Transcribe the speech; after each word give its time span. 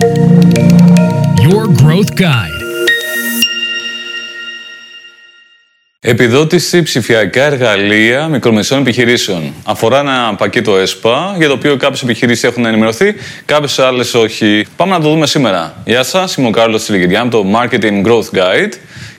Your 0.00 1.66
Growth 1.82 2.12
Guide. 2.20 2.60
Επιδότηση 6.00 6.82
ψηφιακά 6.82 7.44
εργαλεία 7.44 8.28
μικρομεσαίων 8.28 8.80
επιχειρήσεων. 8.80 9.54
Αφορά 9.64 9.98
ένα 9.98 10.34
πακέτο 10.38 10.76
ΕΣΠΑ 10.76 11.34
για 11.38 11.46
το 11.46 11.52
οποίο 11.52 11.76
κάποιες 11.76 12.02
επιχειρήσεις 12.02 12.44
έχουν 12.44 12.64
ενημερωθεί, 12.64 13.14
κάποιες 13.44 13.78
άλλες 13.78 14.14
όχι. 14.14 14.66
Πάμε 14.76 14.92
να 14.92 15.00
το 15.00 15.08
δούμε 15.08 15.26
σήμερα. 15.26 15.82
Γεια 15.84 16.02
σας, 16.02 16.34
είμαι 16.34 16.48
ο 16.48 16.50
Κάρλος 16.50 16.82
Τσιλιγυριά 16.82 17.28
το 17.28 17.44
Marketing 17.54 18.06
Growth 18.06 18.38
Guide 18.38 18.72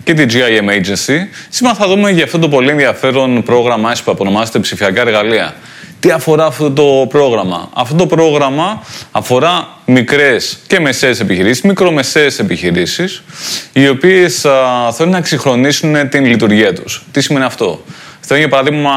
και 0.03 0.13
την 0.13 0.29
GIM 0.31 0.69
Agency. 0.69 1.17
Σήμερα 1.49 1.75
θα 1.75 1.87
δούμε 1.87 2.11
για 2.11 2.23
αυτό 2.23 2.39
το 2.39 2.49
πολύ 2.49 2.69
ενδιαφέρον 2.69 3.43
πρόγραμμα 3.43 3.91
ΕΣΠΑ 3.91 4.11
που 4.11 4.19
ονομάζεται 4.21 4.59
Ψηφιακά 4.59 5.01
Εργαλεία. 5.01 5.55
Τι 6.01 6.11
αφορά 6.11 6.45
αυτό 6.45 6.71
το 6.71 7.07
πρόγραμμα; 7.09 7.69
Αυτό 7.73 7.95
το 7.95 8.05
πρόγραμμα 8.05 8.83
αφορά 9.11 9.67
μικρές 9.85 10.59
και 10.67 10.79
μεσαίες 10.79 11.19
επιχειρήσεις, 11.19 11.61
μικρομεσαίες 11.63 12.39
επιχειρήσεις, 12.39 13.23
οι 13.73 13.87
οποίες 13.87 14.45
θέλουν 14.91 15.11
να 15.11 15.17
εξυγχρονίσουν 15.17 16.09
την 16.09 16.25
λειτουργία 16.25 16.73
τους. 16.73 17.03
Τι 17.11 17.21
σημαίνει 17.21 17.45
αυτό; 17.45 17.83
Θέλουν 18.19 18.41
για 18.43 18.51
παράδειγμα 18.51 18.91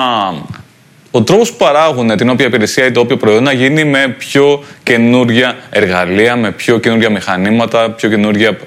ο 1.11 1.23
τρόπος 1.23 1.51
που 1.51 1.57
παράγουν 1.57 2.17
την 2.17 2.29
όποια 2.29 2.47
υπηρεσία 2.47 2.87
ή 2.87 2.91
το 2.91 3.01
όποιο 3.01 3.17
προϊόν 3.17 3.43
να 3.43 3.53
γίνει 3.53 3.85
με 3.85 4.15
πιο 4.19 4.65
καινούργια 4.83 5.57
εργαλεία, 5.71 6.37
με 6.37 6.53
πιο 6.53 6.79
καινούργια 6.79 7.11
μηχανήματα, 7.11 7.91
πιο 7.91 8.09
καινούργια 8.09 8.59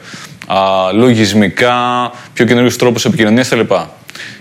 λογισμικά, 0.94 2.12
πιο 2.34 2.46
καινούριου 2.46 2.76
τρόπους 2.76 3.06
επικοινωνίας 3.06 3.50
κλπ. 3.50 3.72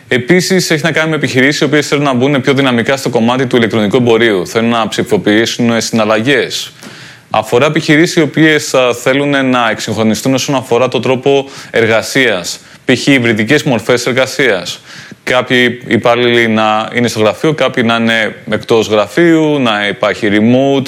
Επίσης, 0.09 0.71
έχει 0.71 0.83
να 0.85 0.93
κάνει 0.93 1.11
με 1.11 1.17
επιχειρήσεις 1.17 1.61
οι 1.61 1.65
οποίες 1.65 1.87
θέλουν 1.87 2.05
να 2.05 2.15
μπουν 2.15 2.41
πιο 2.41 2.55
δυναμικά 2.55 2.97
στο 2.97 3.09
κομμάτι 3.11 3.47
του 3.47 3.57
ηλεκτρονικού 3.57 3.97
εμπορίου. 3.97 4.47
Θέλουν 4.47 4.71
να 4.71 4.89
ψηφοποιήσουν 4.89 5.81
συναλλαγές. 5.81 6.73
Αφορά 7.31 7.67
επιχειρήσεις 7.67 8.17
οι 8.17 8.21
οποίες 8.21 8.75
θέλουν 9.03 9.51
να 9.51 9.71
εξυγχρονιστούν 9.71 10.35
όσον 10.35 10.55
αφορά 10.55 10.89
το 10.89 11.01
τρόπο 11.01 11.49
εργασίας. 11.71 12.61
Π.χ. 12.85 13.07
υβριδικές 13.07 13.63
μορφές 13.63 14.07
εργασίας. 14.07 14.81
Κάποιοι 15.25 15.83
υπάλληλοι 15.87 16.49
να 16.49 16.91
είναι 16.95 17.09
στο 17.09 17.21
γραφείο, 17.21 17.55
κάποιοι 17.55 17.85
να 17.87 17.97
είναι 17.97 18.35
εκτός 18.51 18.89
γραφείου, 18.89 19.59
να 19.59 19.87
υπάρχει 19.87 20.29
remote, 20.33 20.87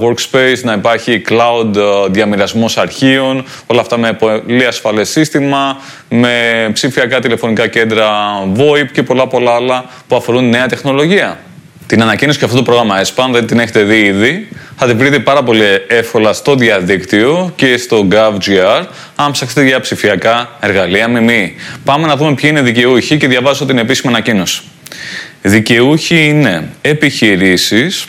workspace, 0.00 0.60
να 0.62 0.72
υπάρχει 0.72 1.22
cloud 1.28 1.74
διαμοιρασμός 2.10 2.76
αρχείων, 2.76 3.44
όλα 3.66 3.80
αυτά 3.80 3.98
με 3.98 4.12
πολύ 4.12 4.66
ασφαλές 4.66 5.08
σύστημα, 5.08 5.76
με 6.08 6.70
ψηφιακά 6.72 7.20
τηλεφωνικά 7.20 7.66
κέντρα 7.66 8.08
VoIP 8.56 8.86
και 8.92 9.02
πολλά 9.02 9.26
πολλά 9.26 9.54
άλλα 9.54 9.84
που 10.08 10.16
αφορούν 10.16 10.48
νέα 10.48 10.66
τεχνολογία. 10.66 11.38
Την 11.86 12.02
ανακοίνωση 12.02 12.38
και 12.38 12.44
αυτό 12.44 12.56
το 12.56 12.62
πρόγραμμα 12.62 13.02
ESPA, 13.02 13.22
αν 13.24 13.32
δεν 13.32 13.46
την 13.46 13.58
έχετε 13.58 13.82
δει 13.82 14.04
ήδη, 14.04 14.48
θα 14.76 14.86
την 14.86 14.98
βρείτε 14.98 15.18
πάρα 15.18 15.42
πολύ 15.42 15.64
εύκολα 15.88 16.32
στο 16.32 16.54
διαδίκτυο 16.54 17.52
και 17.56 17.76
στο 17.76 18.08
GovGR, 18.10 18.84
αν 19.16 19.30
ψάξετε 19.30 19.64
για 19.64 19.80
ψηφιακά 19.80 20.50
εργαλεία 20.60 21.08
με 21.08 21.20
μη. 21.20 21.54
Πάμε 21.84 22.06
να 22.06 22.16
δούμε 22.16 22.34
ποιοι 22.34 22.50
είναι 22.52 22.62
δικαιούχοι 22.62 23.16
και 23.16 23.28
διαβάζω 23.28 23.64
την 23.64 23.78
επίσημη 23.78 24.12
ανακοίνωση. 24.12 24.62
Δικαιούχοι 25.42 26.26
είναι 26.28 26.68
επιχειρήσεις 26.82 28.06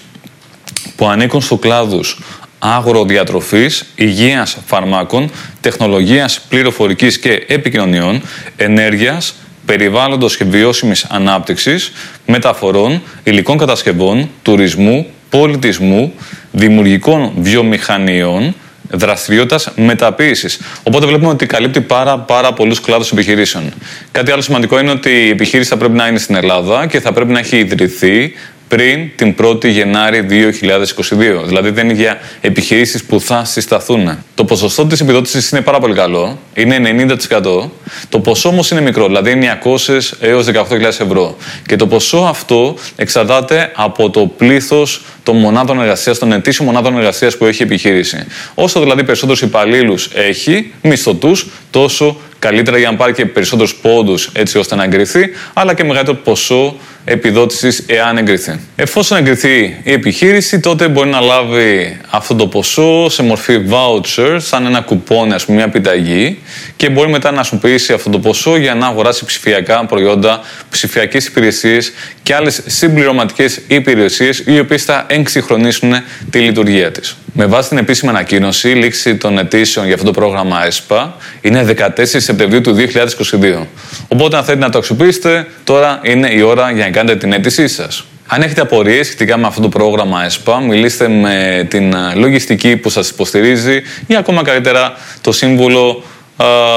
που 0.98 1.08
ανήκουν 1.08 1.42
στο 1.42 1.58
κλάδους 1.58 2.20
αγροδιατροφής, 2.60 3.86
υγείας 3.96 4.58
φαρμάκων, 4.66 5.32
τεχνολογίας 5.62 6.40
πληροφορικής 6.50 7.20
και 7.20 7.46
επικοινωνιών, 7.48 8.22
ενέργειας, 8.58 9.34
περιβάλλοντος 9.66 10.38
και 10.38 10.44
βιώσιμης 10.44 11.04
ανάπτυξης, 11.04 11.92
μεταφορών, 12.26 13.02
υλικών 13.24 13.58
κατασκευών, 13.58 14.30
τουρισμού, 14.42 15.08
πολιτισμού, 15.30 16.14
δημιουργικών 16.52 17.32
βιομηχανιών, 17.38 18.56
δραστηριότητας 18.92 19.72
μεταποίησης. 19.76 20.60
Οπότε 20.84 21.06
βλέπουμε 21.06 21.30
ότι 21.30 21.46
καλύπτει 21.46 21.82
πάρα, 21.82 22.20
πάρα 22.20 22.54
πολλούς 22.54 22.82
κλάδους 22.82 23.12
επιχειρήσεων. 23.12 23.74
Κάτι 24.12 24.32
άλλο 24.32 24.42
σημαντικό 24.42 24.80
είναι 24.80 24.92
ότι 24.92 25.10
η 25.10 25.30
επιχείρηση 25.30 25.70
θα 25.70 25.78
πρέπει 25.78 25.94
να 25.94 26.08
είναι 26.08 26.20
στην 26.20 26.36
Ελλάδα 26.36 26.88
και 26.88 27.00
θα 27.00 27.14
πρέπει 27.14 27.32
να 27.32 27.40
έχει 27.40 27.58
ιδρυθεί 27.58 28.34
πριν 28.68 29.10
την 29.16 29.36
1η 29.42 29.68
Γενάρη 29.68 30.26
2022. 30.30 31.46
Δηλαδή 31.46 31.70
δεν 31.70 31.90
είναι 31.90 32.00
για 32.00 32.20
επιχειρήσεις 32.42 33.04
που 33.04 33.22
θα 33.22 33.46
συσταθούν. 33.46 34.18
Το 34.36 34.46
ποσοστό 34.46 34.86
της 34.86 35.00
επιδότησης 35.00 35.50
είναι 35.50 35.62
πάρα 35.62 35.80
πολύ 35.80 35.94
καλό, 35.94 36.40
είναι 36.54 37.08
90%. 37.30 37.70
Το 38.10 38.20
ποσό 38.20 38.50
όμως 38.50 38.72
είναι 38.72 38.82
μικρό, 38.82 39.06
δηλαδή 39.06 39.32
είναι 39.32 39.60
900 39.64 40.00
έως 40.20 40.46
18.000 40.46 40.82
ευρώ. 40.82 41.38
Και 41.66 41.76
το 41.76 41.88
ποσό 41.88 42.18
αυτό 42.18 42.76
εξαρτάται 42.96 43.72
από 43.76 44.10
το 44.10 44.26
πλήθος 44.38 45.02
των 45.28 45.38
μονάδων 45.38 45.82
εργασίας, 45.82 46.18
των 46.18 46.32
ετήσιων 46.32 46.68
μονάδων 46.68 46.98
εργασίας 46.98 47.38
που 47.38 47.46
έχει 47.46 47.62
η 47.62 47.66
επιχείρηση. 47.66 48.26
Όσο 48.54 48.80
δηλαδή 48.80 49.04
περισσότερους 49.04 49.42
υπαλλήλους 49.42 50.10
έχει, 50.14 50.74
μισθωτούς, 50.82 51.48
τόσο 51.72 52.18
καλύτερα 52.40 52.78
για 52.78 52.92
να 52.92 52.98
πάρει 52.98 53.14
και 53.14 53.26
περισσότερους 53.26 53.76
πόντους 53.76 54.30
έτσι 54.34 54.58
ώστε 54.58 54.76
να 54.76 54.84
εγκριθεί, 54.84 55.30
αλλά 55.54 55.74
και 55.74 55.84
μεγαλύτερο 55.84 56.18
ποσό 56.18 56.76
επιδότησης 57.06 57.84
εάν 57.88 58.18
εγκριθεί. 58.18 58.60
Εφόσον 58.76 59.18
εγκριθεί 59.18 59.82
η 59.84 59.92
επιχείρηση, 59.92 60.60
τότε 60.60 60.88
μπορεί 60.88 61.10
να 61.10 61.20
λάβει 61.20 62.00
αυτό 62.10 62.36
το 62.36 62.48
ποσό 62.48 63.10
σε 63.10 63.24
μορφή 63.24 63.62
voucher, 63.70 64.36
σαν 64.38 64.66
ένα 64.66 64.82
κουπόνι, 64.82 65.34
ας 65.34 65.46
πούμε, 65.46 65.58
μια 65.58 65.66
επιταγή, 65.66 66.38
και 66.76 66.90
μπορεί 66.90 67.10
μετά 67.10 67.32
να 67.32 67.38
χρησιμοποιήσει 67.38 67.94
αυτό 67.94 68.10
το 68.10 68.20
ποσό 68.20 68.58
για 68.58 68.76
να 68.76 68.88
αγοράσει 68.88 69.26
ψηφιακά 69.26 69.86
προϊόντα, 69.86 70.42
ψηφιακές 70.70 71.26
υπηρεσίες 71.26 71.92
και 72.24 72.36
άλλες 72.36 72.62
συμπληρωματικές 72.66 73.62
υπηρεσίες, 73.68 74.44
οι 74.46 74.60
οποίες 74.60 74.84
θα 74.84 75.06
εξυγχρονίσουν 75.20 75.94
τη 76.30 76.40
λειτουργία 76.40 76.92
της. 76.92 77.16
Με 77.34 77.46
βάση 77.46 77.70
την 77.70 77.78
επίσημη 77.78 78.12
ανακοίνωση, 78.12 78.70
η 78.70 78.74
λήξη 78.74 79.16
των 79.16 79.38
αιτήσεων 79.38 79.86
για 79.86 79.96
αυτό 79.96 80.06
το 80.06 80.14
πρόγραμμα 80.20 80.66
ΕΣΠΑ 80.66 81.16
είναι 81.42 81.76
14 81.78 81.90
Σεπτεμβρίου 82.04 82.62
του 82.62 82.76
2022. 82.76 83.66
Οπότε, 84.08 84.38
αν 84.38 84.44
θέλετε 84.44 84.66
να 84.66 84.72
το 84.72 84.78
αξιοποιήσετε, 84.78 85.48
τώρα 85.64 86.00
είναι 86.04 86.30
η 86.32 86.42
ώρα 86.42 86.72
για 86.72 86.86
να 86.86 86.92
κάνετε 86.92 87.18
την 87.18 87.34
αίτησή 87.34 87.68
σας. 87.68 88.06
Αν 88.28 88.42
έχετε 88.42 88.62
απορίες 88.62 89.08
σχετικά 89.08 89.38
με 89.38 89.48
αυτό 89.48 89.62
το 89.62 89.70
πρόγραμμα 89.70 90.24
ΕΣΠΑ, 90.26 90.60
μιλήστε 90.60 91.08
με 91.08 91.66
την 91.70 91.96
λογιστική 92.16 92.78
που 92.78 92.90
σας 92.90 93.10
υποστηρίζει 93.10 93.82
ή 94.08 94.16
ακόμα 94.16 94.42
καλύτερα 94.42 94.94
το 95.22 95.32
σύμβουλο 95.32 96.04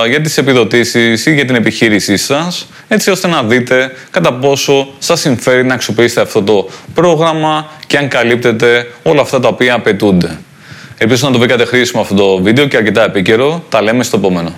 για 0.08 0.20
τις 0.22 0.38
επιδοτήσεις 0.38 1.26
ή 1.26 1.34
για 1.34 1.44
την 1.44 1.54
επιχείρησή 1.54 2.16
σας, 2.16 2.66
έτσι 2.88 3.10
ώστε 3.10 3.28
να 3.28 3.42
δείτε 3.42 3.92
κατά 4.10 4.32
πόσο 4.32 4.88
σας 4.98 5.20
συμφέρει 5.20 5.64
να 5.64 5.74
αξιοποιήσετε 5.74 6.20
αυτό 6.20 6.42
το 6.42 6.68
πρόγραμμα 6.94 7.70
και 7.86 7.96
αν 7.98 8.08
καλύπτετε 8.08 8.90
όλα 9.02 9.20
αυτά 9.20 9.40
τα 9.40 9.48
οποία 9.48 9.74
απαιτούνται. 9.74 10.38
Ελπίζω 10.98 11.26
να 11.26 11.32
το 11.32 11.38
βρήκατε 11.38 11.64
χρήσιμο 11.64 12.02
αυτό 12.02 12.14
το 12.14 12.42
βίντεο 12.42 12.66
και 12.66 12.76
αρκετά 12.76 13.04
επίκαιρο. 13.04 13.64
Τα 13.68 13.82
λέμε 13.82 14.02
στο 14.02 14.16
επόμενο. 14.16 14.52